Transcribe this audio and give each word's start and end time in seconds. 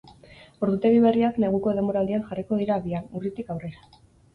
Ordutegi 0.67 1.01
berriak 1.03 1.37
neguko 1.45 1.75
denboraldian 1.83 2.27
jarriko 2.33 2.63
dira 2.65 2.83
abian, 2.83 3.11
urritik 3.21 3.59
aurrera. 3.59 4.01